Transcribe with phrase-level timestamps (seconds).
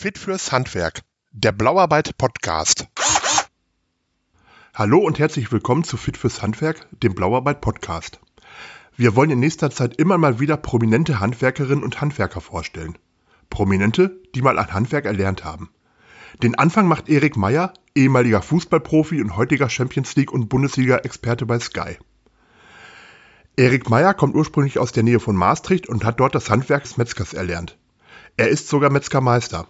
[0.00, 2.88] Fit fürs Handwerk, der Blauarbeit Podcast.
[4.72, 8.18] Hallo und herzlich willkommen zu Fit fürs Handwerk, dem Blauarbeit Podcast.
[8.96, 12.96] Wir wollen in nächster Zeit immer mal wieder prominente Handwerkerinnen und Handwerker vorstellen.
[13.50, 15.68] Prominente, die mal ein Handwerk erlernt haben.
[16.42, 21.98] Den Anfang macht Erik Meyer, ehemaliger Fußballprofi und heutiger Champions League und Bundesliga-Experte bei Sky.
[23.54, 26.96] Erik Meyer kommt ursprünglich aus der Nähe von Maastricht und hat dort das Handwerk des
[26.96, 27.76] Metzgers erlernt.
[28.38, 29.68] Er ist sogar Metzgermeister.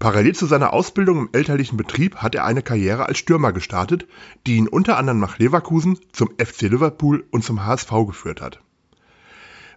[0.00, 4.06] Parallel zu seiner Ausbildung im elterlichen Betrieb hat er eine Karriere als Stürmer gestartet,
[4.46, 8.60] die ihn unter anderem nach Leverkusen, zum FC Liverpool und zum HSV geführt hat.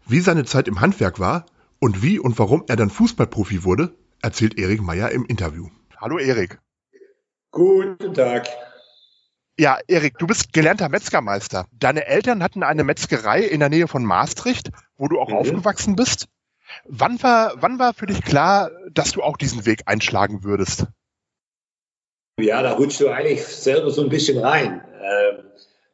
[0.07, 1.45] Wie seine Zeit im Handwerk war
[1.79, 5.67] und wie und warum er dann Fußballprofi wurde, erzählt Erik Meyer im Interview.
[5.97, 6.57] Hallo Erik.
[7.51, 8.47] Guten Tag.
[9.59, 11.67] Ja, Erik, du bist gelernter Metzgermeister.
[11.73, 15.35] Deine Eltern hatten eine Metzgerei in der Nähe von Maastricht, wo du auch mhm.
[15.35, 16.29] aufgewachsen bist.
[16.85, 20.87] Wann war, wann war für dich klar, dass du auch diesen Weg einschlagen würdest?
[22.39, 24.83] Ja, da rutschst du eigentlich selber so ein bisschen rein.
[25.01, 25.45] Ähm,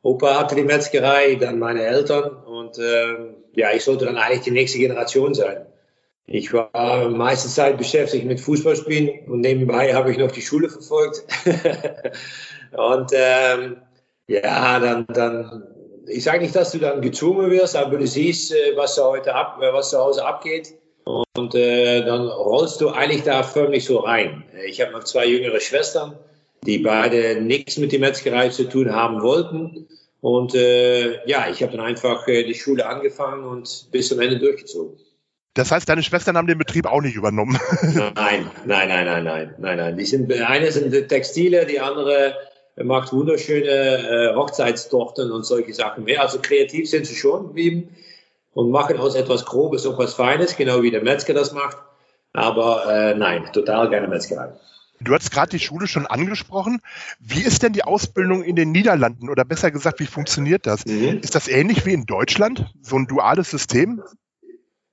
[0.02, 4.52] Opa hatte die Metzgerei, dann meine Eltern und ähm, ja, ich sollte dann eigentlich die
[4.52, 5.66] nächste Generation sein.
[6.26, 11.24] Ich war meiste Zeit beschäftigt mit Fußballspielen und nebenbei habe ich noch die Schule verfolgt.
[12.72, 13.78] und ähm,
[14.28, 15.64] ja, dann, dann
[16.10, 19.34] ich sage nicht, dass du dann gezwungen wirst, aber du siehst, äh, was da heute
[19.34, 20.74] ab, äh, was zu Hause abgeht.
[21.36, 24.44] Und äh, dann rollst du eigentlich da förmlich so rein.
[24.68, 26.18] Ich habe noch zwei jüngere Schwestern,
[26.66, 29.88] die beide nichts mit der Metzgerei zu tun haben wollten.
[30.22, 34.38] Und äh, ja, ich habe dann einfach äh, die Schule angefangen und bis zum Ende
[34.38, 34.98] durchgezogen.
[35.56, 37.58] Das heißt, deine Schwestern haben den Betrieb auch nicht übernommen?
[37.82, 39.98] nein, nein, nein, nein, nein, nein, nein.
[39.98, 42.36] Die sind, eine sind Textile, die andere
[42.80, 46.22] er macht wunderschöne äh, Hochzeitstorten und solche Sachen mehr.
[46.22, 47.90] Also kreativ sind sie schon geblieben
[48.54, 51.76] und machen aus etwas Grobes auch was Feines, genau wie der Metzger das macht.
[52.32, 54.54] Aber äh, nein, total keine Metzgerei.
[55.02, 56.80] Du hast gerade die Schule schon angesprochen.
[57.20, 60.86] Wie ist denn die Ausbildung in den Niederlanden oder besser gesagt, wie funktioniert das?
[60.86, 61.20] Mhm.
[61.22, 64.02] Ist das ähnlich wie in Deutschland, so ein duales System?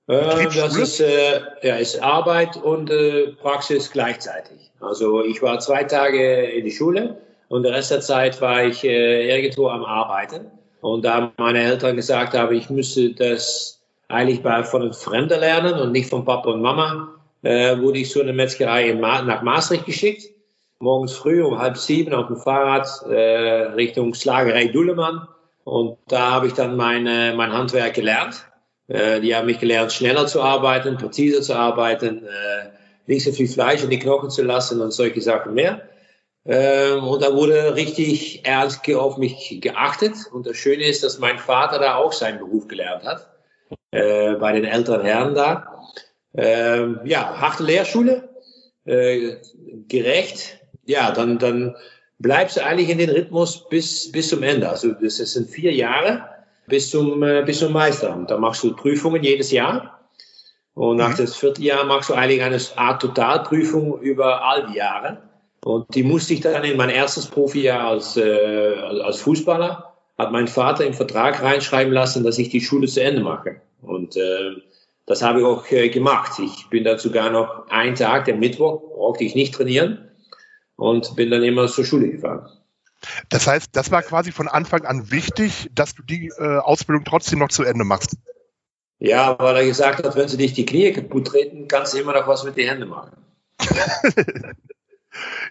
[0.09, 4.73] Äh, das ist, äh, ja, ist Arbeit und äh, Praxis gleichzeitig.
[4.81, 8.85] Also ich war zwei Tage in die Schule und der Rest der Zeit war ich
[8.85, 10.51] äh, irgendwo am Arbeiten.
[10.81, 15.75] Und da meine Eltern gesagt haben, ich müsste das eigentlich bei, von einem Fremden lernen
[15.75, 19.43] und nicht von Papa und Mama, äh, wurde ich zu einer Metzgerei in Ma nach
[19.43, 20.25] Maastricht geschickt.
[20.79, 25.27] Morgens früh um halb sieben auf dem Fahrrad äh, Richtung Slagerei Dullemann.
[25.65, 28.47] Und da habe ich dann meine, mein Handwerk gelernt.
[28.89, 32.69] Äh, die haben mich gelernt, schneller zu arbeiten, präziser zu arbeiten, äh,
[33.07, 35.83] nicht so viel Fleisch in die Knochen zu lassen und solche Sachen mehr.
[36.49, 40.15] Ähm, und da wurde richtig ernst auf mich geachtet.
[40.33, 43.29] Und das Schöne ist, dass mein Vater da auch seinen Beruf gelernt hat,
[43.91, 45.83] äh, bei den älteren Herren da.
[46.35, 48.29] Ähm, ja, harte Lehrschule,
[48.85, 49.37] äh,
[49.89, 50.61] gerecht.
[50.85, 51.75] Ja, dann, dann
[52.19, 54.69] bleibst du eigentlich in den Rhythmus bis, bis zum Ende.
[54.69, 56.29] Also das sind vier Jahre
[56.67, 58.31] bis zum, äh, bis zum Meisteramt.
[58.31, 60.09] Da machst du Prüfungen jedes Jahr.
[60.75, 61.17] Und nach mhm.
[61.17, 65.23] dem vierten Jahr machst du eigentlich eine Art Totalprüfung über all die Jahre.
[65.67, 70.47] Und die musste ich dann in mein erstes Profijahr als, äh, als Fußballer, hat mein
[70.47, 73.61] Vater im Vertrag reinschreiben lassen, dass ich die Schule zu Ende mache.
[73.83, 74.53] Und äh,
[75.07, 76.39] das habe ich auch äh, gemacht.
[76.39, 80.09] Ich bin dann sogar noch einen Tag, der Mittwoch, brauchte ich nicht trainieren
[80.77, 82.49] und bin dann immer zur Schule gefahren.
[83.29, 87.41] Das heißt, das war quasi von Anfang an wichtig, dass du die äh, Ausbildung trotzdem
[87.41, 88.17] noch zu Ende machst.
[89.01, 92.13] Ja, weil er gesagt hat, wenn sie dich die Knie kaputt treten, kannst du immer
[92.13, 93.17] noch was mit den Händen machen.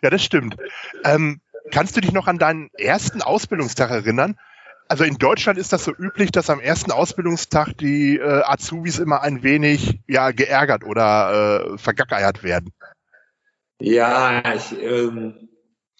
[0.01, 0.55] Ja, das stimmt.
[1.03, 4.37] Ähm, kannst du dich noch an deinen ersten Ausbildungstag erinnern?
[4.87, 9.21] Also in Deutschland ist das so üblich, dass am ersten Ausbildungstag die äh, Azubis immer
[9.21, 12.71] ein wenig ja, geärgert oder äh, vergackeiert werden.
[13.79, 15.49] Ja, ich, ähm,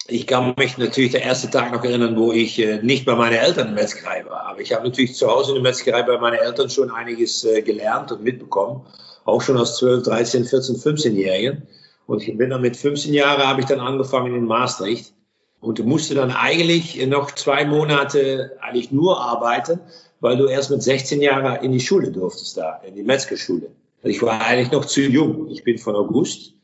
[0.06, 3.34] ich kann mich natürlich der erste Tag noch erinnern, wo ich äh, nicht bei meinen
[3.34, 4.46] Eltern in der Metzgerei war.
[4.46, 7.62] Aber ich habe natürlich zu Hause in der Metzgerei bei meinen Eltern schon einiges äh,
[7.62, 8.86] gelernt und mitbekommen.
[9.24, 11.66] Auch schon als 12, 13, 14, 15-Jährigen.
[12.06, 15.12] Und ich bin dann mit 15 Jahren habe ich dann angefangen in Maastricht
[15.60, 19.80] und musste dann eigentlich noch zwei Monate eigentlich nur arbeiten,
[20.20, 23.68] weil du erst mit 16 Jahren in die Schule durftest da, in die Metzgerschule.
[24.02, 25.48] Also ich war eigentlich noch zu jung.
[25.48, 26.54] Ich bin von August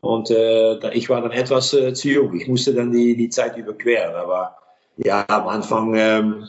[0.00, 2.34] und äh, ich war dann etwas äh, zu jung.
[2.34, 4.14] Ich musste dann die, die Zeit überqueren.
[4.14, 4.56] Aber
[4.96, 6.46] ja, am Anfang ähm,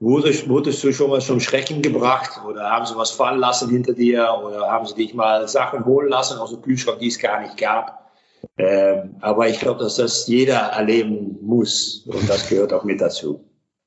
[0.00, 3.94] Wurdest, wurdest du schon mal zum Schrecken gebracht oder haben sie was fallen lassen hinter
[3.94, 7.40] dir oder haben sie dich mal Sachen holen lassen aus dem Kühlschrank, die es gar
[7.40, 8.12] nicht gab?
[8.56, 13.44] Ähm, aber ich glaube, dass das jeder erleben muss und das gehört auch mit dazu.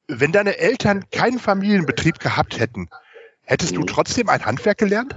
[0.08, 2.90] Wenn deine Eltern keinen Familienbetrieb gehabt hätten,
[3.44, 3.88] hättest du mhm.
[3.88, 5.16] trotzdem ein Handwerk gelernt?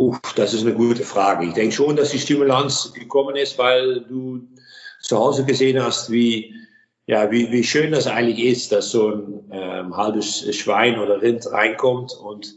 [0.00, 1.46] Uff, das ist eine gute Frage.
[1.46, 4.42] Ich denke schon, dass die Stimulanz gekommen ist, weil du
[5.00, 6.54] zu Hause gesehen hast, wie,
[7.08, 11.50] ja, wie, wie schön das eigentlich ist, dass so ein ähm, halbes Schwein oder Rind
[11.50, 12.54] reinkommt und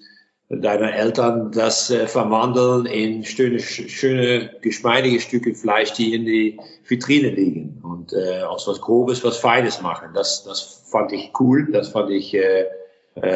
[0.49, 7.29] deine Eltern das äh, verwandeln in schöne, schöne, geschmeidige Stücke Fleisch, die in die Vitrine
[7.29, 10.09] liegen und äh, aus was Grobes was Feines machen.
[10.13, 12.65] Das, das fand ich cool, das fand ich äh,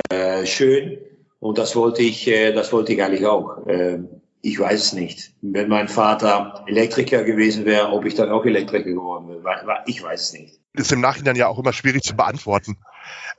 [0.10, 0.98] äh, schön
[1.40, 3.66] und das wollte ich, äh, das wollte ich eigentlich auch.
[3.68, 4.00] Äh,
[4.42, 5.32] ich weiß es nicht.
[5.42, 10.22] Wenn mein Vater Elektriker gewesen wäre, ob ich dann auch Elektriker geworden wäre, ich weiß
[10.22, 10.60] es nicht.
[10.77, 12.77] Ist im Nachhinein ja auch immer schwierig zu beantworten.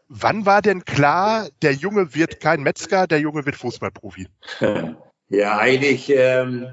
[0.09, 4.29] Wann war denn klar, der Junge wird kein Metzger, der Junge wird Fußballprofi?
[5.29, 6.69] Ja, eigentlich, ähm,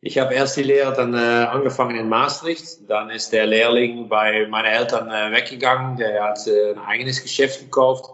[0.00, 2.90] ich habe erst die Lehre dann äh, angefangen in Maastricht.
[2.90, 5.96] Dann ist der Lehrling bei meinen Eltern äh, weggegangen.
[5.96, 8.06] Der hat äh, ein eigenes Geschäft gekauft.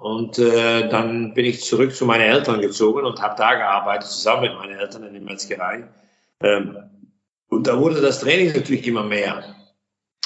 [0.00, 4.42] Und äh, dann bin ich zurück zu meinen Eltern gezogen und habe da gearbeitet, zusammen
[4.42, 5.88] mit meinen Eltern in der Metzgerei.
[6.40, 6.76] Ähm,
[7.48, 9.42] und da wurde das Training natürlich immer mehr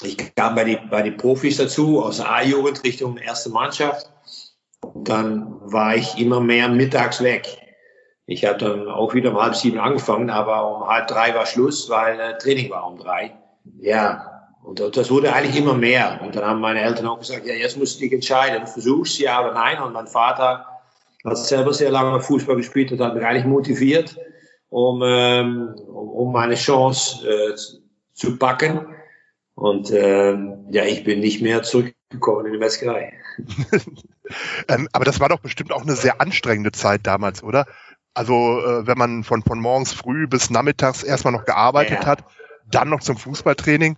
[0.03, 4.11] ich kam bei die, bei die Profis dazu, aus der A-Jugend Richtung erste Mannschaft.
[4.81, 7.59] Und dann war ich immer mehr mittags weg.
[8.27, 11.89] Ich habe dann auch wieder um halb sieben angefangen, aber um halb drei war Schluss,
[11.89, 13.35] weil äh, Training war um drei.
[13.81, 16.21] Ja, und das wurde eigentlich immer mehr.
[16.23, 19.41] Und dann haben meine Eltern auch gesagt, ja, jetzt musst du dich entscheiden, versuchst ja
[19.41, 19.83] oder nein.
[19.83, 20.67] Und mein Vater
[21.25, 24.17] hat selber sehr lange Fußball gespielt und hat mich eigentlich motiviert,
[24.69, 27.57] um, ähm, um meine Chance äh,
[28.13, 28.95] zu packen.
[29.59, 33.13] Und ähm, ja, ich bin nicht mehr zurückgekommen in die Metzgerei.
[34.69, 37.67] ähm, aber das war doch bestimmt auch eine sehr anstrengende Zeit damals, oder?
[38.15, 42.07] Also äh, wenn man von, von morgens früh bis nachmittags erstmal noch gearbeitet ja.
[42.07, 42.25] hat,
[42.71, 43.97] dann noch zum Fußballtraining.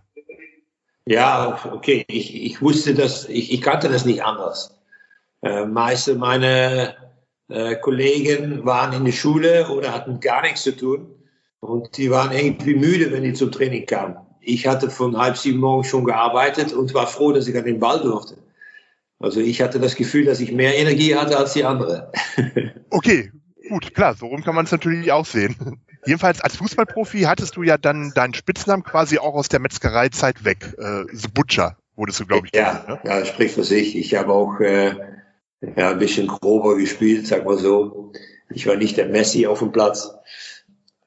[1.05, 2.07] Ja, okay.
[2.09, 4.81] Ich, ich wusste das, ich, ich kannte das nicht anders.
[5.43, 6.97] Äh, meiste meine
[7.49, 11.15] äh, Kollegen waren in der Schule oder hatten gar nichts zu tun.
[11.61, 15.59] Und die waren irgendwie müde, wenn die zum Training kamen ich hatte von halb sieben
[15.59, 18.37] morgens schon gearbeitet und war froh, dass ich an den Ball durfte.
[19.19, 22.11] Also ich hatte das Gefühl, dass ich mehr Energie hatte als die andere.
[22.91, 23.31] okay,
[23.69, 25.57] gut, klar, so rum kann man es natürlich auch sehen.
[26.07, 30.75] Jedenfalls als Fußballprofi hattest du ja dann deinen Spitznamen quasi auch aus der Metzgereizeit weg.
[30.79, 32.59] Äh, The Butcher wurdest du, glaube ich.
[32.59, 33.01] Ja, ne?
[33.05, 33.97] ja, spricht für sich.
[33.97, 34.95] Ich habe auch äh,
[35.77, 38.13] ja, ein bisschen grober gespielt, sag mal so.
[38.49, 40.11] Ich war nicht der Messi auf dem Platz.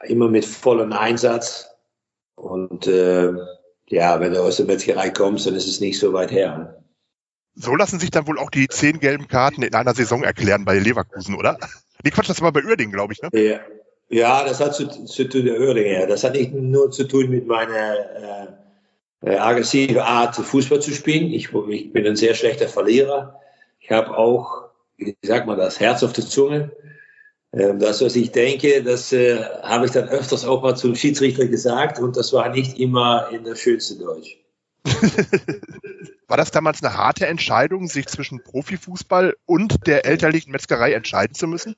[0.04, 1.73] Immer mit vollem Einsatz.
[2.44, 3.32] Und äh,
[3.88, 6.84] ja, wenn du aus der Metzgerei kommst, dann ist es nicht so weit her.
[7.56, 10.78] So lassen sich dann wohl auch die zehn gelben Karten in einer Saison erklären bei
[10.78, 11.58] Leverkusen, oder?
[12.04, 13.30] Nee, Quatsch, das war bei Uerdingen, glaube ich, ne?
[13.34, 13.60] Ja.
[14.10, 16.06] ja, das hat zu, zu tun mit Uerdingen, ja.
[16.06, 18.48] Das hat nicht nur zu tun mit meiner äh,
[19.30, 21.32] äh, aggressive Art, Fußball zu spielen.
[21.32, 23.40] Ich, ich bin ein sehr schlechter Verlierer.
[23.80, 24.66] Ich habe auch,
[24.98, 26.72] wie sagt man das, Herz auf der Zunge.
[27.54, 31.48] Ähm, das, was ich denke, das äh, habe ich dann öfters auch mal zum Schiedsrichter
[31.48, 34.40] gesagt und das war nicht immer in der schönsten Deutsch.
[36.28, 41.48] war das damals eine harte Entscheidung, sich zwischen Profifußball und der elterlichen Metzgerei entscheiden zu
[41.48, 41.76] müssen?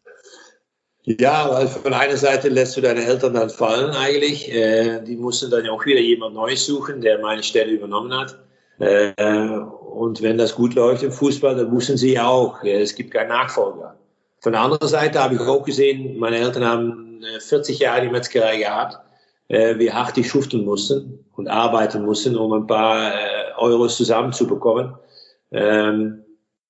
[1.04, 4.52] Ja, weil von einer Seite lässt du deine Eltern dann fallen eigentlich.
[4.52, 8.40] Äh, die mussten dann auch wieder jemand Neues suchen, der meine Stelle übernommen hat.
[8.80, 9.12] Äh,
[9.50, 14.00] und wenn das gut läuft im Fußball, dann wussten sie auch, es gibt keinen Nachfolger.
[14.46, 18.60] Von der anderen Seite habe ich auch gesehen, meine Eltern haben 40 Jahre die Metzgerei
[18.60, 19.00] gehabt,
[19.48, 24.94] äh, wie hart die schuften mussten und arbeiten mussten, um ein paar äh, Euros zusammenzubekommen.
[25.52, 26.24] Ähm,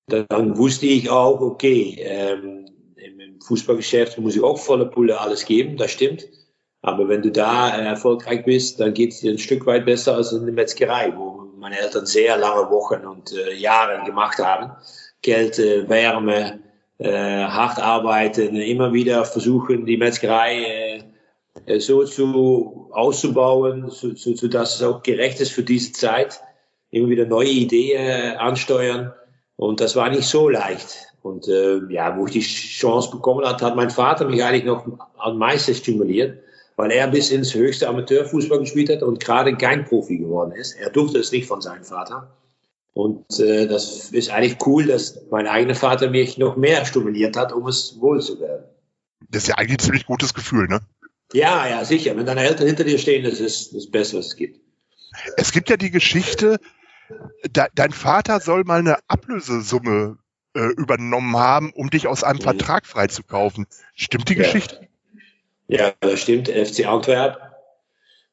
[0.08, 2.66] dann wusste ich auch, okay, ähm,
[2.96, 6.26] im Fußballgeschäft muss ich auch volle Pulle alles geben, das stimmt.
[6.82, 10.16] Aber wenn du da äh, erfolgreich bist, dann geht es dir ein Stück weit besser
[10.16, 14.72] als in der Metzgerei, wo meine Eltern sehr lange Wochen und äh, Jahre gemacht haben.
[15.22, 16.65] Geld, äh, Wärme, äh,
[17.00, 21.04] hart arbeiten, immer wieder versuchen, die Metzgerei
[21.66, 26.42] äh, so zu auszubauen, so, so, so dass es auch gerecht ist für diese Zeit.
[26.92, 29.14] Immer wieder neue Ideen ansteuern.
[29.58, 31.08] Und das war nicht so leicht.
[31.22, 34.86] Und äh, ja, wo ich die Chance bekommen hat, hat mein Vater mich eigentlich noch
[35.18, 36.38] am meisten stimuliert,
[36.76, 40.74] weil er bis ins höchste Amateurfußball gespielt hat und gerade kein Profi geworden ist.
[40.74, 42.28] Er durfte es nicht von seinem Vater.
[42.96, 47.52] Und äh, das ist eigentlich cool, dass mein eigener Vater mich noch mehr stimuliert hat,
[47.52, 48.64] um es wohl zu werden.
[49.30, 50.80] Das ist ja eigentlich ein ziemlich gutes Gefühl, ne?
[51.34, 52.16] Ja, ja, sicher.
[52.16, 54.62] Wenn deine Eltern hinter dir stehen, das ist das Beste, was es gibt.
[55.36, 56.58] Es gibt ja die Geschichte,
[57.44, 60.18] de dein Vater soll mal eine Ablösesumme
[60.54, 62.44] äh, übernommen haben, um dich aus einem mhm.
[62.44, 63.68] Vertrag freizukaufen.
[63.94, 64.44] Stimmt die ja.
[64.44, 64.88] Geschichte?
[65.68, 66.48] Ja, das stimmt.
[66.48, 67.45] FC Antwerp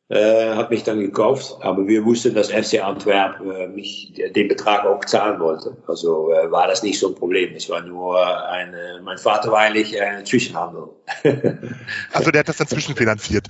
[0.08, 4.84] äh, hat mich dann gekauft, aber wir wussten, dass FC Antwerp äh, mich den Betrag
[4.84, 5.76] auch zahlen wollte.
[5.86, 7.54] Also äh, war das nicht so ein Problem.
[7.54, 10.88] Es war nur ein, äh, mein Vater war eigentlich ein Zwischenhandel.
[12.12, 13.46] also der hat das dann zwischenfinanziert.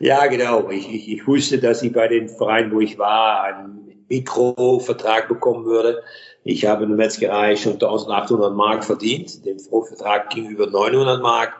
[0.00, 0.68] Ja, genau.
[0.70, 5.64] Ich, ich, ich wusste, dass ich bei dem Verein, wo ich war, einen Mikrovertrag bekommen
[5.64, 6.02] würde.
[6.44, 9.44] Ich habe in der Metzgerei schon 1800 Mark verdient.
[9.46, 11.52] Der Pro-Vertrag ging über 900 Mark.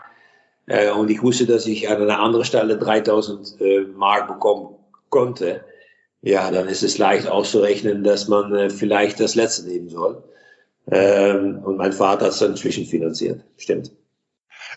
[0.66, 4.76] Äh, und ich wusste, dass ich an einer anderen Stelle 3000 äh, Mark bekommen
[5.08, 5.64] konnte.
[6.22, 10.22] Ja, dann ist es leicht auszurechnen, dass man äh, vielleicht das letzte nehmen soll.
[10.90, 13.44] Ähm, und mein Vater hat es dann zwischenfinanziert.
[13.56, 13.92] Stimmt.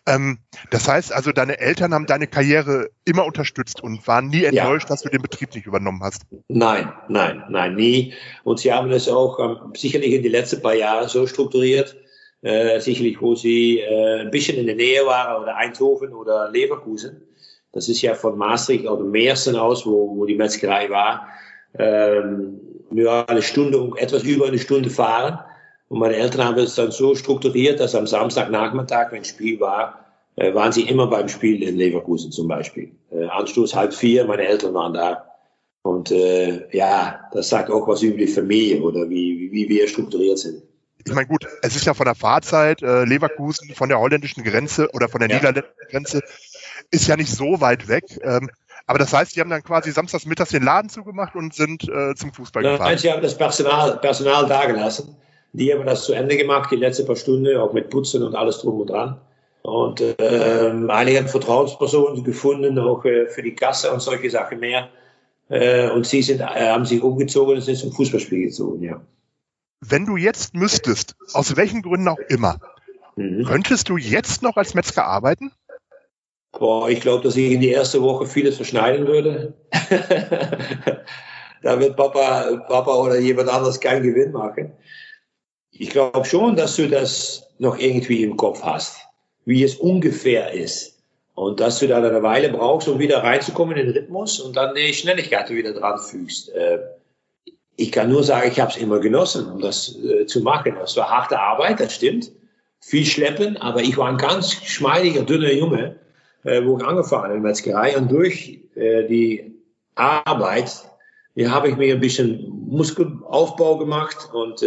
[0.08, 0.40] Ähm,
[0.72, 4.96] das heißt also, deine Eltern haben deine Karriere immer unterstützt und waren nie enttäuscht, ja.
[4.96, 6.24] dass du den Betrieb nicht übernommen hast.
[6.48, 8.14] Nein, nein, nein, nie.
[8.44, 11.96] Und sie haben es auch ähm, sicherlich in die letzten paar Jahre so strukturiert,
[12.46, 17.24] äh, sicherlich, wo sie äh, ein bisschen in der Nähe waren, oder Eindhoven oder Leverkusen.
[17.72, 21.28] Das ist ja von Maastricht oder Meersen aus, wo, wo die Metzgerei war,
[21.78, 22.62] ähm,
[22.92, 25.40] nur eine Stunde, etwas über eine Stunde fahren.
[25.90, 30.54] Und meine Eltern haben es dann so strukturiert, dass am Samstagnachmittag, wenn Spiel war, äh,
[30.54, 32.92] waren sie immer beim Spiel in Leverkusen zum Beispiel.
[33.10, 35.32] Äh, Anstoß halb vier, meine Eltern waren da.
[35.82, 40.38] Und äh, ja, das sagt auch was über die Familie oder wie, wie wir strukturiert
[40.38, 40.62] sind.
[41.06, 44.90] Ich meine, gut, es ist ja von der Fahrzeit, äh, Leverkusen von der holländischen Grenze
[44.94, 45.36] oder von der ja.
[45.36, 46.22] niederländischen Grenze,
[46.92, 48.06] ist ja nicht so weit weg.
[48.24, 48.50] Ähm,
[48.88, 52.16] aber das heißt, die haben dann quasi samstags mittags den Laden zugemacht und sind äh,
[52.16, 52.88] zum Fußball gefahren.
[52.88, 55.16] Nein, sie haben das Personal, Personal da gelassen.
[55.54, 58.60] Die haben das zu Ende gemacht, die letzte paar Stunden, auch mit Putzen und alles
[58.60, 59.20] drum und dran.
[59.62, 64.90] Und ähm, einige haben Vertrauenspersonen gefunden, auch äh, für die Kasse und solche Sachen mehr.
[65.50, 69.02] Äh, und sie sind, äh, haben sich umgezogen und sind zum Fußballspiel gezogen, ja.
[69.88, 72.60] Wenn du jetzt müsstest, aus welchen Gründen auch immer,
[73.16, 73.46] mhm.
[73.46, 75.52] könntest du jetzt noch als Metzger arbeiten?
[76.52, 79.54] Boah, ich glaube, dass ich in die erste Woche vieles verschneiden würde.
[81.62, 84.72] da wird Papa, Papa oder jemand anderes keinen Gewinn machen
[85.78, 88.98] ich glaube schon, dass du das noch irgendwie im Kopf hast,
[89.46, 90.94] wie es ungefähr ist.
[91.34, 94.74] Und dass du da eine Weile brauchst, um wieder reinzukommen in den Rhythmus und dann
[94.74, 96.50] die Schnelligkeit wieder dran fügst.
[96.50, 96.80] Äh,
[97.78, 100.76] ich kann nur sagen, ich habe es immer genossen, um das äh, zu machen.
[100.80, 102.32] Das war harte Arbeit, das stimmt.
[102.80, 105.98] Viel Schleppen, aber ich war ein ganz schmeidiger, dünner Junge,
[106.44, 107.98] äh, wo ich angefangen in Metzgerei.
[107.98, 109.56] Und durch die
[109.96, 110.84] Arbeit,
[111.34, 114.62] hier habe ich mir ein bisschen Muskelaufbau gemacht und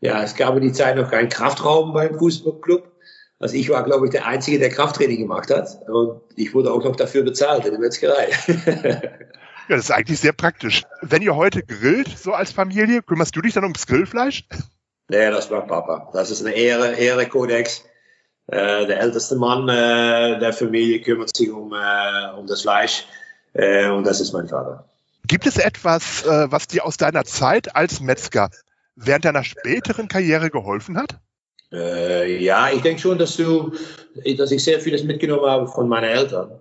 [0.00, 2.90] ja, es gab in die Zeit noch keinen Kraftraum beim Fußballclub.
[3.38, 5.68] Also ich war, glaube ich, der Einzige, der Krafttraining gemacht hat.
[5.88, 8.28] Und ich wurde auch noch dafür bezahlt in der Metzgerei.
[9.68, 10.84] ja, das ist eigentlich sehr praktisch.
[11.02, 14.44] Wenn ihr heute grillt, so als Familie, kümmerst du dich dann ums Grillfleisch?
[15.08, 16.10] Nee, das war Papa.
[16.12, 17.84] Das ist Ehre, Ehrekodex.
[18.48, 23.06] Äh, der älteste Mann äh, der Familie kümmert sich um, äh, um das Fleisch.
[23.52, 24.84] Äh, und das ist mein Vater.
[25.26, 28.50] Gibt es etwas, äh, was dir aus deiner Zeit als Metzger
[28.94, 31.18] während deiner späteren Karriere geholfen hat?
[31.72, 33.72] Äh, ja, ich denke schon, dass du,
[34.36, 36.52] dass ich sehr vieles mitgenommen habe von meinen Eltern.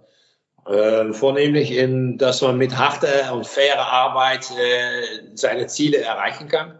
[0.67, 6.79] Äh, vornehmlich in, dass man mit harter und fairer Arbeit äh, seine Ziele erreichen kann.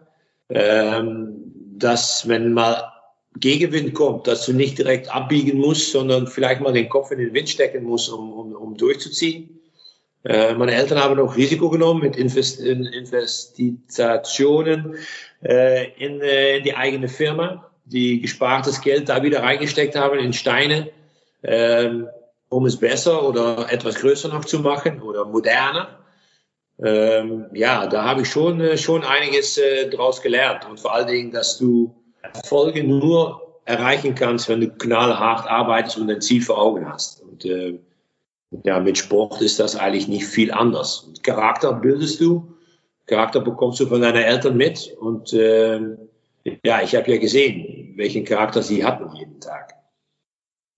[0.50, 2.92] Ähm, dass wenn mal
[3.38, 7.34] Gegenwind kommt, dass du nicht direkt abbiegen musst, sondern vielleicht mal den Kopf in den
[7.34, 9.60] Wind stecken musst, um, um, um durchzuziehen.
[10.24, 14.96] Äh, meine Eltern haben auch Risiko genommen mit Invest in Investitionen
[15.44, 20.34] äh, in, äh, in die eigene Firma, die gespartes Geld da wieder reingesteckt haben in
[20.34, 20.90] Steine,
[21.44, 22.08] ähm,
[22.56, 26.00] um es besser oder etwas größer noch zu machen oder moderner.
[26.82, 31.08] Ähm, ja, da habe ich schon, äh, schon einiges äh, daraus gelernt und vor allen
[31.08, 36.58] Dingen, dass du Erfolge nur erreichen kannst, wenn du knallhart arbeitest und ein Ziel vor
[36.58, 37.22] Augen hast.
[37.22, 37.78] Und äh,
[38.64, 41.00] ja, mit Sport ist das eigentlich nicht viel anders.
[41.00, 42.54] Und Charakter bildest du,
[43.06, 44.96] Charakter bekommst du von deinen Eltern mit.
[45.00, 45.82] Und äh,
[46.64, 49.75] ja, ich habe ja gesehen, welchen Charakter sie hatten jeden Tag.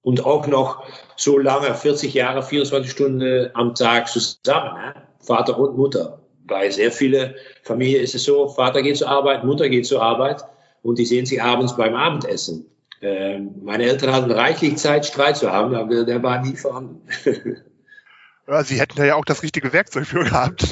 [0.07, 0.85] Und auch noch
[1.17, 4.95] so lange, 40 Jahre, 24 Stunden am Tag zusammen, ne?
[5.19, 6.21] Vater und Mutter.
[6.45, 10.45] Bei sehr vielen Familien ist es so, Vater geht zur Arbeit, Mutter geht zur Arbeit
[10.81, 12.67] und die sehen sich abends beim Abendessen.
[13.01, 17.01] Ähm, meine Eltern hatten reichlich Zeit, Streit zu haben, aber der war nie vorhanden.
[18.49, 20.71] Ja, sie hätten da ja auch das richtige Werkzeug für gehabt.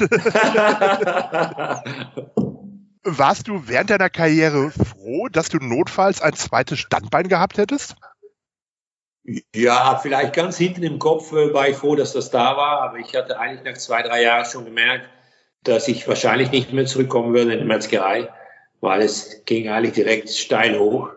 [3.04, 7.96] Warst du während deiner Karriere froh, dass du notfalls ein zweites Standbein gehabt hättest?
[9.54, 12.98] Ja, vielleicht ganz hinten im Kopf äh, war ich froh, dass das da war, aber
[12.98, 15.08] ich hatte eigentlich nach zwei, drei Jahren schon gemerkt,
[15.64, 18.28] dass ich wahrscheinlich nicht mehr zurückkommen würde in die Metzgerei,
[18.80, 21.10] weil es ging eigentlich direkt steil hoch.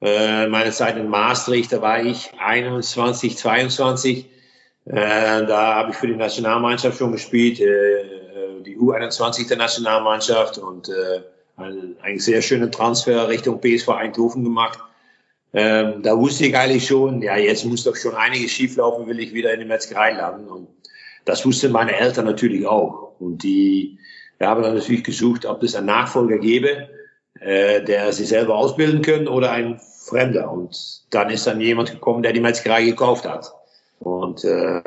[0.00, 4.30] Äh, meine Zeit in Maastricht, da war ich 21, 22
[4.86, 10.90] Äh, da habe ich für die Nationalmannschaft schon gespielt, die U21 der Nationalmannschaft und
[11.56, 14.78] einen sehr schönen Transfer Richtung PSV Eindhoven gemacht.
[15.54, 19.32] Ähm, da wusste ich eigentlich schon, ja, jetzt muss doch schon einiges schieflaufen, will ich
[19.32, 20.48] wieder in die Metzgerei landen.
[20.48, 20.68] Und
[21.24, 23.12] das wussten meine Eltern natürlich auch.
[23.18, 23.98] Und die
[24.38, 26.88] wir haben dann natürlich gesucht, ob es einen Nachfolger gäbe,
[27.40, 30.50] äh, der sich selber ausbilden können oder ein Fremder.
[30.50, 33.52] Und dann ist dann jemand gekommen, der die Metzgerei gekauft hat.
[33.98, 34.80] Und äh,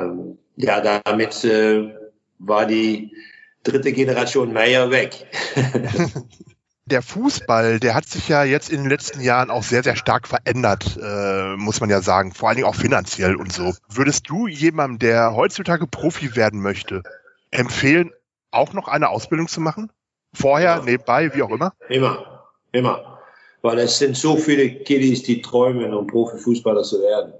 [0.56, 1.94] ja, damit äh,
[2.38, 3.14] war die
[3.62, 5.26] dritte Generation Meier weg.
[6.86, 10.26] der Fußball, der hat sich ja jetzt in den letzten Jahren auch sehr, sehr stark
[10.26, 12.32] verändert, äh, muss man ja sagen.
[12.32, 13.72] Vor allen Dingen auch finanziell und so.
[13.88, 17.02] Würdest du jemandem, der heutzutage Profi werden möchte,
[17.50, 18.10] empfehlen,
[18.50, 19.90] auch noch eine Ausbildung zu machen?
[20.34, 20.82] Vorher, ja.
[20.82, 21.72] nebenbei, wie auch immer?
[21.88, 23.18] Immer, immer.
[23.60, 27.32] Weil es sind so viele Kiddies, die träumen, um Profifußballer zu werden.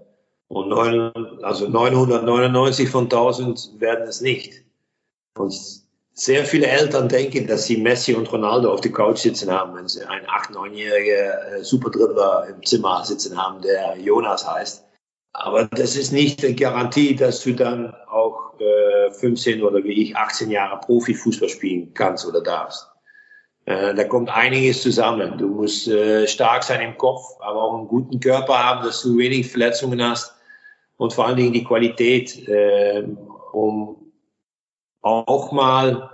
[0.46, 4.62] Und neun, also 999 von 1000 werden es nicht.
[5.34, 5.81] Und
[6.14, 9.88] sehr viele Eltern denken, dass sie Messi und Ronaldo auf der Couch sitzen haben, wenn
[9.88, 14.84] sie einen 8-, 9-jährigen äh, Superdribbler im Zimmer sitzen haben, der Jonas heißt.
[15.32, 20.16] Aber das ist nicht eine Garantie, dass du dann auch äh, 15 oder wie ich
[20.16, 22.86] 18 Jahre Profifußball spielen kannst oder darfst.
[23.64, 25.38] Äh, da kommt einiges zusammen.
[25.38, 29.16] Du musst äh, stark sein im Kopf, aber auch einen guten Körper haben, dass du
[29.16, 30.34] wenig Verletzungen hast
[30.98, 33.04] und vor allen Dingen die Qualität, äh,
[33.52, 34.01] um
[35.02, 36.10] auch mal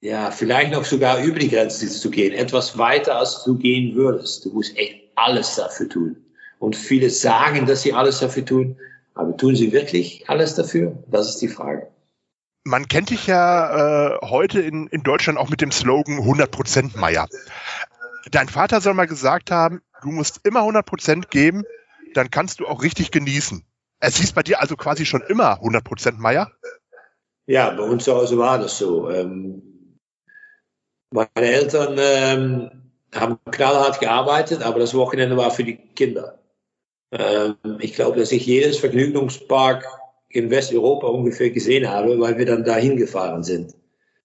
[0.00, 4.44] ja, vielleicht noch sogar über die Grenze zu gehen, etwas weiter als du gehen würdest.
[4.44, 6.16] Du musst echt alles dafür tun.
[6.58, 8.76] Und viele sagen, dass sie alles dafür tun,
[9.14, 11.02] aber tun sie wirklich alles dafür?
[11.08, 11.88] Das ist die Frage.
[12.64, 17.28] Man kennt dich ja äh, heute in, in Deutschland auch mit dem Slogan 100% Meier.
[18.30, 21.64] Dein Vater soll mal gesagt haben, du musst immer 100% geben,
[22.14, 23.64] dann kannst du auch richtig genießen.
[24.00, 26.52] Es hieß bei dir also quasi schon immer 100% Meier?
[27.48, 29.08] Ja, bei uns zu Hause war das so.
[29.08, 29.62] Ähm,
[31.10, 32.70] meine Eltern ähm,
[33.14, 36.38] haben knallhart gearbeitet, aber das Wochenende war für die Kinder.
[37.10, 39.86] Ähm, ich glaube, dass ich jedes Vergnügungspark
[40.28, 43.74] in Westeuropa ungefähr gesehen habe, weil wir dann dahin gefahren sind.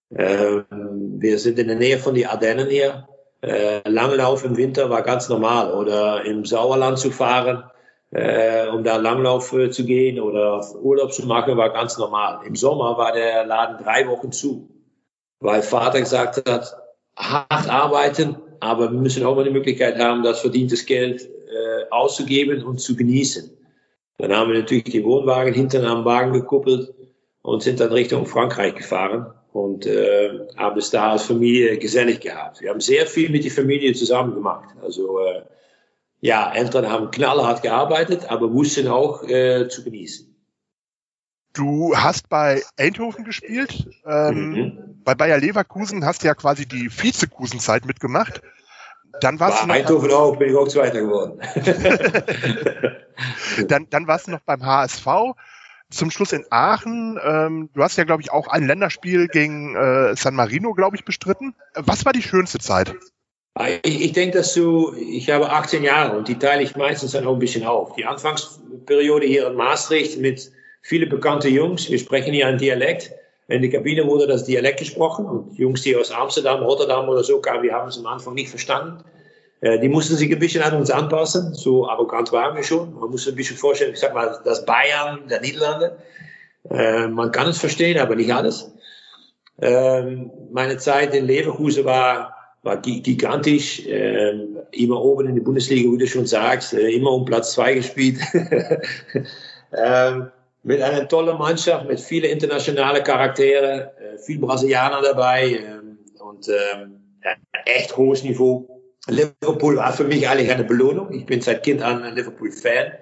[0.10, 3.08] Wir sind in der Nähe von den Ardennen hier.
[3.42, 5.74] Äh, Langlauf im Winter war ganz normal.
[5.74, 7.64] Oder im Sauerland zu fahren,
[8.14, 12.46] äh, um da Langlauf äh, zu gehen oder Urlaub zu machen, war ganz normal.
[12.46, 14.70] Im Sommer war der Laden drei Wochen zu,
[15.40, 16.76] weil Vater gesagt hat,
[17.18, 22.64] hart arbeiten, aber wir müssen auch mal die Möglichkeit haben, das verdientes Geld äh, auszugeben
[22.64, 23.52] und zu genießen.
[24.20, 26.94] Dann haben wir natürlich die Wohnwagen hinten am Wagen gekuppelt
[27.42, 32.62] und sind dann Richtung Frankreich gefahren und äh, haben es da als Familie gesellig gehabt.
[32.62, 34.70] Wir haben sehr viel mit der Familie zusammen gemacht.
[34.84, 35.42] Also äh,
[36.24, 40.34] ja, Eltern haben knallhart gearbeitet, aber wussten auch äh, zu genießen.
[41.52, 45.02] Du hast bei Eindhoven gespielt, ähm, mhm.
[45.04, 48.42] bei Bayer Leverkusen hast du ja quasi die Vizekusenzeit mitgemacht.
[49.20, 51.42] Dann warst Bei du noch Eindhoven auch, bin ich auch Zweiter geworden.
[53.68, 55.06] dann, dann warst du noch beim HSV.
[55.90, 57.20] Zum Schluss in Aachen.
[57.22, 61.04] Ähm, du hast ja, glaube ich, auch ein Länderspiel gegen äh, San Marino, glaube ich,
[61.04, 61.54] bestritten.
[61.76, 62.96] Was war die schönste Zeit?
[63.84, 67.28] Ich, ich denke, dass du, ich habe 18 Jahre und die teile ich meistens dann
[67.28, 67.94] auch ein bisschen auf.
[67.96, 71.90] Die Anfangsperiode hier in Maastricht mit vielen bekannten Jungs.
[71.90, 73.12] Wir sprechen hier ein Dialekt.
[73.48, 77.40] In der Kabine wurde das Dialekt gesprochen und Jungs, die aus Amsterdam, Rotterdam oder so
[77.40, 79.04] kamen, wir haben es am Anfang nicht verstanden.
[79.62, 81.54] Äh, die mussten sich ein bisschen an uns anpassen.
[81.54, 82.94] So arrogant waren wir schon.
[83.00, 85.98] Man muss ein bisschen vorstellen, ich sag mal, das Bayern der Niederlande.
[86.70, 88.72] Äh, man kann es verstehen, aber nicht alles.
[89.62, 93.84] Ähm, meine Zeit in Leverkusen war, war gigantisch.
[93.86, 97.76] Ähm, immer oben in der Bundesliga, wie du schon sagst, äh, immer um Platz zwei
[97.76, 98.20] gespielt.
[99.78, 100.32] ähm,
[100.64, 107.02] mit einer tollen Mannschaft, mit vielen internationalen Charakteren, äh, viel Brasilianer dabei ähm, und ähm,
[107.66, 108.82] echt hohes Niveau.
[109.10, 111.12] Liverpool war für mich eigentlich eine Belohnung.
[111.14, 112.94] Ich bin seit Kind an ein Liverpool-Fan.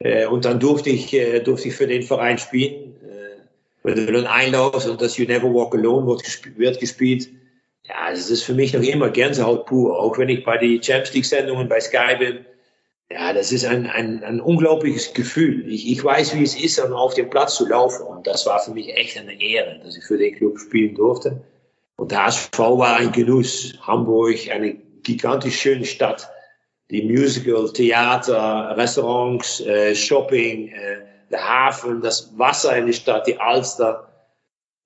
[0.00, 2.96] Äh, und dann durfte ich, äh, durfte ich für den Verein spielen.
[3.02, 3.40] Äh,
[3.82, 7.30] wenn du dann einlaufst und das You Never Walk Alone wird gespielt,
[7.90, 9.98] ja, das ist für mich noch immer Gänsehaut pur.
[9.98, 12.46] Auch wenn ich bei den Champions League-Sendungen bei Sky bin,
[13.10, 15.68] ja, das ist ein, ein, ein unglaubliches Gefühl.
[15.68, 18.06] Ich, ich weiß, wie es ist, um auf dem Platz zu laufen.
[18.06, 21.42] Und das war für mich echt eine Ehre, dass ich für den Club spielen durfte.
[21.96, 23.74] Und der HSV war ein Genuss.
[23.80, 26.30] Hamburg, eine gigantisch schöne Stadt.
[26.90, 30.98] Die Musical, Theater, Restaurants, äh, Shopping, äh,
[31.30, 34.09] der Hafen, das Wasser in der Stadt, die Alster.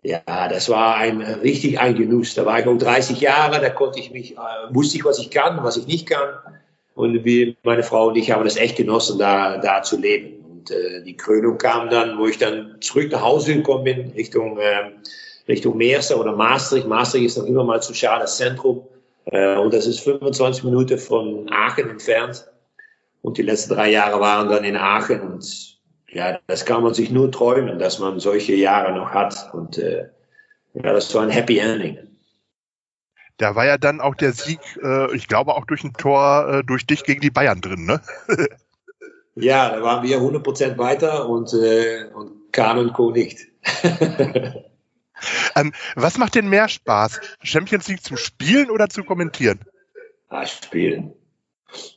[0.04, 2.34] Ja, das war ein richtig ein Genuss.
[2.34, 4.36] Da war ich auch 30 Jahre, da konnte ich mich, äh,
[4.68, 6.28] wusste ich, was ich kann, was ich nicht kann.
[6.94, 10.44] Und wie meine Frau und ich haben das echt genossen, da, da zu leben.
[10.44, 14.58] Und äh, die Krönung kam dann, wo ich dann zurück nach Hause gekommen bin, Richtung,
[14.58, 14.92] äh,
[15.48, 16.86] Richtung Meerser oder Maastricht.
[16.86, 18.82] Maastricht ist noch immer mal zu schade, das Zentrum.
[19.24, 22.46] Äh, und das ist 25 Minuten von Aachen entfernt.
[23.22, 25.22] Und die letzten drei Jahre waren dann in Aachen.
[25.22, 25.73] Und
[26.14, 29.52] ja, das kann man sich nur träumen, dass man solche Jahre noch hat.
[29.52, 30.08] Und äh,
[30.74, 31.98] ja, das war ein Happy Ending.
[33.36, 36.64] Da war ja dann auch der Sieg, äh, ich glaube auch durch ein Tor äh,
[36.64, 38.00] durch dich gegen die Bayern drin, ne?
[39.34, 43.10] ja, da waren wir 100% weiter und, äh, und Kahn und Co.
[43.10, 43.48] nicht.
[45.56, 47.20] ähm, was macht denn mehr Spaß?
[47.42, 49.58] Champions League zu spielen oder zu kommentieren?
[50.28, 51.12] Ah, spielen.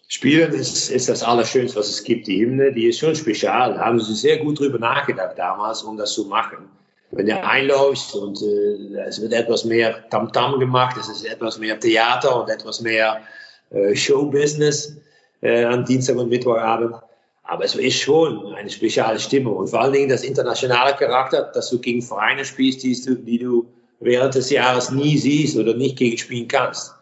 [0.08, 2.28] Spielen ist, ist das Allerschönste, was es gibt.
[2.28, 3.74] Die Hymne, die ist schon spezial.
[3.74, 6.70] Da haben sie sehr gut drüber nachgedacht damals, um das zu machen
[7.12, 11.58] wenn du einläufst und äh, es wird etwas mehr Tamtam -Tam gemacht, es ist etwas
[11.58, 13.22] mehr Theater und etwas mehr
[13.70, 14.98] äh, Showbusiness
[15.42, 16.96] äh, am Dienstag und Mittwochabend.
[17.44, 21.70] Aber es ist schon eine spezielle Stimme und vor allen Dingen das internationale Charakter, dass
[21.70, 23.66] du gegen Vereine spielst, die du, die du
[24.02, 26.94] während des Jahres nie siehst oder nicht gegen spielen kannst.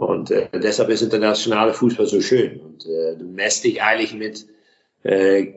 [0.00, 2.58] Und äh, deshalb ist internationale Fußball so schön.
[2.60, 4.46] Und äh, du messt dich eigentlich mit
[5.02, 5.52] äh,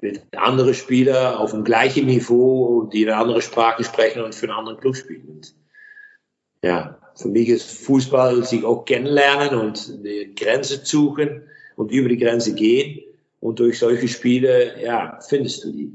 [0.00, 4.56] mit anderen Spielern auf dem gleichen Niveau, die eine andere Sprache sprechen und für einen
[4.56, 5.26] anderen Club spielen.
[5.28, 5.54] Und
[6.62, 11.42] ja, für mich ist Fußball sich auch kennenlernen und die Grenze suchen
[11.76, 13.02] und über die Grenze gehen.
[13.40, 15.92] Und durch solche Spiele, ja, findest du die.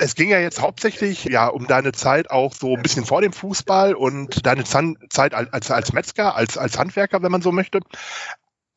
[0.00, 3.34] Es ging ja jetzt hauptsächlich ja um deine Zeit auch so ein bisschen vor dem
[3.34, 7.80] Fußball und deine Zeit als, als Metzger, als, als Handwerker, wenn man so möchte.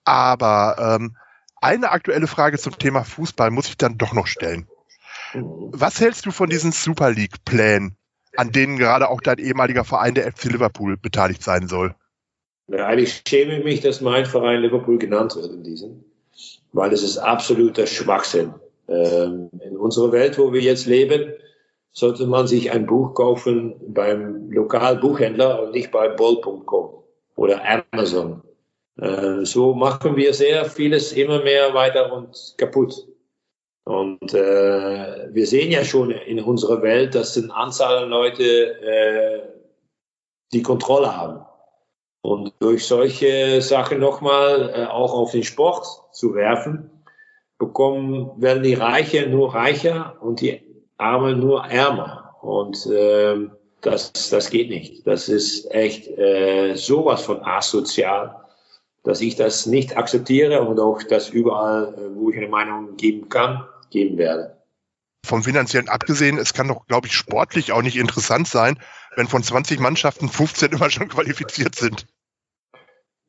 [0.04, 1.16] Aber ähm,
[1.62, 4.68] eine aktuelle Frage zum Thema Fußball muss ich dann doch noch stellen.
[5.34, 7.96] Was hältst du von diesen Super League-Plänen,
[8.36, 11.96] an denen gerade auch dein ehemaliger Verein, der FC Liverpool, beteiligt sein soll?
[12.68, 16.04] Ja, eigentlich schäme ich mich, dass mein Verein Liverpool genannt wird in diesem,
[16.74, 18.54] weil es ist absoluter Schwachsinn.
[18.94, 21.34] Ähm, in unserer Welt, wo wir jetzt leben,
[21.92, 27.04] sollte man sich ein Buch kaufen beim Lokalbuchhändler und nicht bei Ball.com
[27.36, 28.42] oder Amazon
[28.98, 33.08] äh, so machen wir sehr vieles immer mehr weiter und kaputt.
[33.86, 39.42] Und äh, wir sehen ja schon in unserer Welt, dass eine Anzahl an Leute äh,
[40.54, 41.46] die Kontrolle haben.
[42.22, 46.90] Und durch solche Sachen nochmal äh, auch auf den Sport zu werfen,
[47.68, 50.62] bekommen, werden die Reichen nur reicher und die
[50.98, 52.36] Armen nur ärmer.
[52.42, 53.36] Und äh,
[53.82, 55.06] das, das geht nicht.
[55.08, 58.44] Das ist echt äh, sowas von asozial
[59.04, 63.30] dass ich das nicht akzeptiere und auch das überall, äh, wo ich eine Meinung geben
[63.30, 64.58] kann, geben werde.
[65.26, 68.80] Vom finanziellen abgesehen, es kann doch, glaube ich, sportlich auch nicht interessant sein,
[69.16, 72.08] wenn von 20 Mannschaften 15 immer schon qualifiziert sind.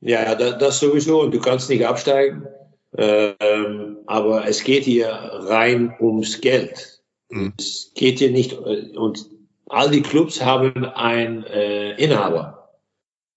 [0.00, 1.20] Ja, das, das sowieso.
[1.20, 2.46] Und du kannst nicht absteigen.
[2.96, 7.02] Ähm, aber es geht hier rein ums Geld.
[7.30, 7.52] Mhm.
[7.58, 9.26] Es geht hier nicht, äh, und
[9.66, 12.70] all die Clubs haben einen äh, Inhaber.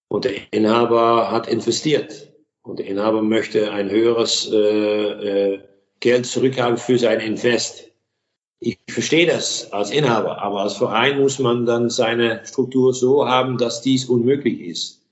[0.10, 2.32] Und der Inhaber hat investiert.
[2.62, 5.60] Und der Inhaber möchte ein höheres äh, äh,
[6.00, 7.92] Geld zurückhaben für sein Invest.
[8.60, 13.58] Ich verstehe das als Inhaber, aber als Verein muss man dann seine Struktur so haben,
[13.58, 15.07] dass dies unmöglich ist.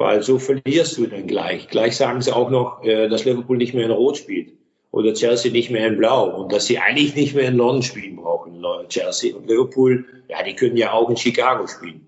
[0.00, 1.68] Weil so verlierst du dann gleich.
[1.68, 4.54] Gleich sagen sie auch noch, äh, dass Liverpool nicht mehr in Rot spielt
[4.92, 8.16] oder Chelsea nicht mehr in Blau und dass sie eigentlich nicht mehr in London spielen
[8.16, 10.06] brauchen, Chelsea und Liverpool.
[10.28, 12.06] Ja, die können ja auch in Chicago spielen.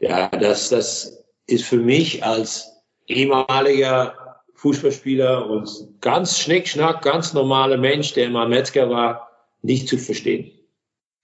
[0.00, 2.70] Ja, das, das ist für mich als
[3.06, 5.70] ehemaliger Fußballspieler und
[6.02, 9.30] ganz schnickschnack, ganz normaler Mensch, der mal Metzger war,
[9.62, 10.50] nicht zu verstehen.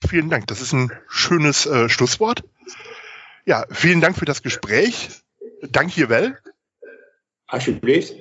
[0.08, 0.46] Vielen Dank.
[0.46, 2.42] Das ist ein schönes äh, Schlusswort.
[3.44, 5.10] Ja, vielen Dank für das Gespräch.
[5.70, 6.38] Danke, Well.
[7.46, 8.14] Alsjeblieft.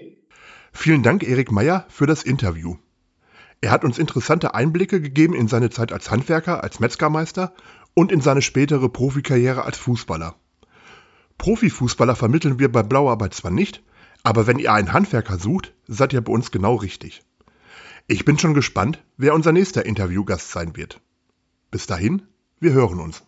[0.71, 2.77] Vielen Dank, Erik Meyer, für das Interview.
[3.62, 7.53] Er hat uns interessante Einblicke gegeben in seine Zeit als Handwerker, als Metzgermeister
[7.93, 10.36] und in seine spätere Profikarriere als Fußballer.
[11.38, 13.84] Profifußballer vermitteln wir bei Blauarbeit zwar nicht,
[14.23, 17.23] aber wenn ihr einen Handwerker sucht, seid ihr bei uns genau richtig.
[18.08, 20.99] Ich bin schon gespannt, wer unser nächster Interviewgast sein wird.
[21.71, 22.23] Bis dahin,
[22.60, 23.23] wir hören uns.